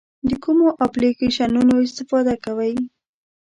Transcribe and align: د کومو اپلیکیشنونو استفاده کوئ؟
د 0.29 0.31
کومو 0.43 0.67
اپلیکیشنونو 0.85 1.73
استفاده 1.85 2.33
کوئ؟ 2.43 2.73